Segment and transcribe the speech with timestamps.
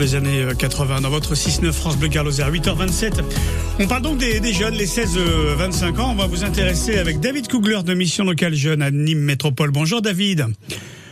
[0.00, 3.22] Les années 80 dans votre 6-9 France Bleu Carlos à 8h27.
[3.78, 6.10] On parle donc des, des jeunes, les 16-25 ans.
[6.10, 9.70] On va vous intéresser avec David Kugler de Mission Locale Jeune à Nîmes Métropole.
[9.70, 10.46] Bonjour David.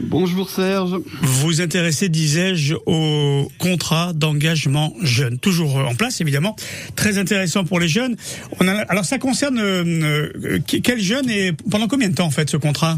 [0.00, 0.92] Bonjour Serge.
[1.22, 5.40] Vous vous intéressez, disais-je, au contrat d'engagement jeune.
[5.40, 6.54] Toujours en place, évidemment.
[6.94, 8.14] Très intéressant pour les jeunes.
[8.60, 12.48] On a, alors ça concerne euh, quels jeunes et pendant combien de temps en fait
[12.48, 12.96] ce contrat?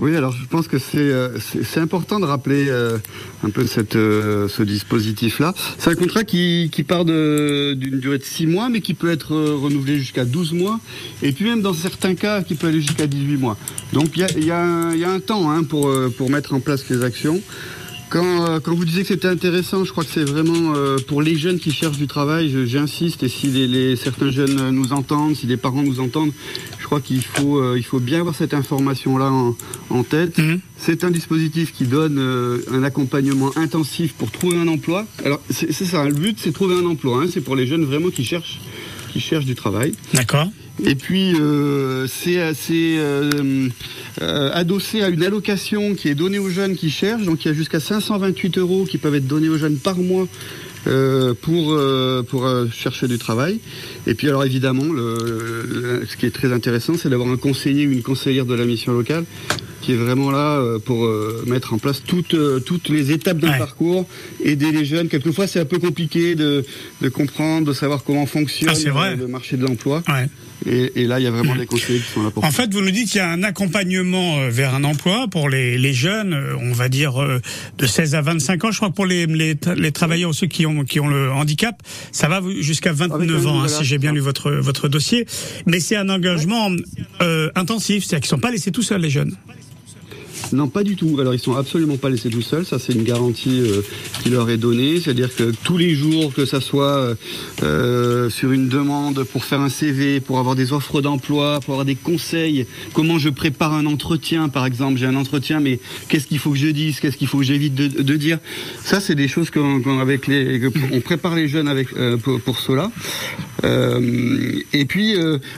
[0.00, 2.98] Oui, alors je pense que c'est euh, c'est important de rappeler euh,
[3.42, 5.52] un peu cette, euh, ce dispositif-là.
[5.76, 9.34] C'est un contrat qui, qui part d'une durée de 6 mois, mais qui peut être
[9.34, 10.78] renouvelé jusqu'à 12 mois,
[11.22, 13.56] et puis même dans certains cas qui peut aller jusqu'à 18 mois.
[13.92, 16.60] Donc il y a, y, a y a, un temps hein, pour, pour mettre en
[16.60, 17.40] place les actions.
[18.08, 20.72] Quand, quand, vous disiez que c'était intéressant, je crois que c'est vraiment
[21.08, 24.94] pour les jeunes qui cherchent du travail, j'insiste, et si les, les, certains jeunes nous
[24.94, 26.32] entendent, si les parents nous entendent,
[26.88, 29.54] crois qu'il faut, euh, il faut bien avoir cette information-là en,
[29.90, 30.38] en, tête.
[30.38, 30.60] Mhm.
[30.78, 35.06] C'est un dispositif qui donne euh, un accompagnement intensif pour trouver un emploi.
[35.22, 37.22] Alors c'est ça, le but c'est trouver un emploi.
[37.22, 37.26] Hein.
[37.30, 38.58] c'est pour les jeunes vraiment qui cherchent,
[39.12, 39.92] qui cherchent du travail.
[40.14, 40.48] D'accord.
[40.82, 43.68] Et puis euh, c'est euh,
[44.54, 47.24] adossé à une allocation qui est donnée aux jeunes qui cherchent.
[47.24, 50.26] Donc il y a jusqu'à 528 euros qui peuvent être donnés aux jeunes par mois
[50.86, 53.60] euh, pour euh, pour euh, chercher du travail.
[54.06, 58.02] Et puis alors évidemment, ce qui est très intéressant, c'est d'avoir un conseiller ou une
[58.02, 59.24] conseillère de la mission locale
[59.88, 61.08] qui est vraiment là pour
[61.46, 62.36] mettre en place toutes
[62.66, 64.06] toutes les étapes d'un parcours,
[64.44, 65.08] aider les jeunes.
[65.08, 66.62] Quelquefois, c'est un peu compliqué de,
[67.00, 70.02] de comprendre, de savoir comment fonctionne ah, le marché de l'emploi.
[70.08, 70.26] Ouais.
[70.66, 72.72] Et, et, là, il y a vraiment des conseillers qui sont là pour En fait,
[72.72, 75.92] vous nous dites qu'il y a un accompagnement euh, vers un emploi pour les, les
[75.92, 77.40] jeunes, euh, on va dire euh,
[77.78, 78.70] de 16 à 25 ans.
[78.70, 81.80] Je crois que pour les, les, les travailleurs, ceux qui ont, qui ont le handicap,
[82.12, 85.26] ça va jusqu'à 29 ans, hein, si j'ai bien lu votre, votre dossier.
[85.66, 86.70] Mais c'est un engagement
[87.22, 89.36] euh, intensif, c'est-à-dire qu'ils ne sont pas laissés tout seuls, les jeunes.
[90.52, 91.18] Non, pas du tout.
[91.20, 92.64] Alors ils sont absolument pas laissés tout seuls.
[92.64, 93.82] Ça, c'est une garantie euh,
[94.22, 95.00] qui leur est donnée.
[95.00, 97.14] C'est-à-dire que tous les jours, que ça soit euh,
[97.62, 101.84] euh, sur une demande pour faire un CV, pour avoir des offres d'emploi, pour avoir
[101.84, 106.38] des conseils, comment je prépare un entretien, par exemple, j'ai un entretien, mais qu'est-ce qu'il
[106.38, 108.38] faut que je dise, qu'est-ce qu'il faut que j'évite de, dire?
[108.82, 110.28] Ça, c'est des choses qu'on avec
[110.92, 111.88] on prépare les jeunes avec
[112.22, 112.90] pour, pour, cela.
[113.64, 115.14] Et puis,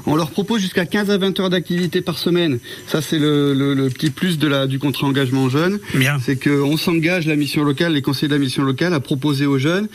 [0.06, 2.58] on leur propose jusqu'à 15 à 20 heures d'activité par semaine.
[2.86, 5.78] Ça, c'est le, le, le, petit plus de la du contre engagement jeune,
[6.24, 9.58] c'est qu'on s'engage, la mission locale, les conseillers de la mission locale, à proposer aux
[9.58, 9.88] jeunes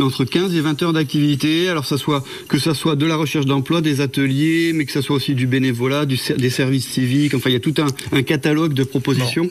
[0.00, 1.68] entre 15 et 20 heures d'activité.
[1.68, 5.02] Alors ça soit que ça soit de la recherche d'emploi, des ateliers, mais que ça
[5.02, 7.34] soit aussi du bénévolat, du, des services civiques.
[7.34, 9.48] Enfin, il y a tout un, un catalogue de propositions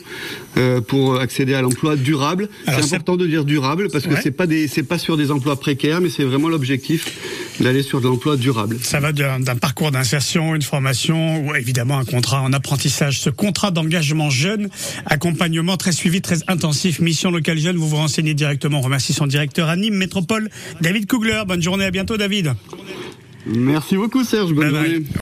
[0.56, 2.48] euh, pour accéder à l'emploi durable.
[2.66, 5.58] C'est important de dire durable parce que c'est pas des, c'est pas sur des emplois
[5.58, 8.78] précaires, mais c'est vraiment l'objectif d'aller sur de l'emploi durable.
[8.82, 13.20] Ça va d'un parcours d'insertion, une formation ou évidemment un contrat en apprentissage.
[13.20, 14.68] Ce contrat d'engagement jeune
[15.06, 17.00] Accompagnement très suivi, très intensif.
[17.00, 18.78] Mission locale jeune, vous vous renseignez directement.
[18.78, 20.50] On remercie son directeur à Nîmes Métropole,
[20.80, 21.42] David Kugler.
[21.46, 22.54] Bonne journée, à bientôt David.
[23.46, 25.02] Merci beaucoup Serge, bonne journée.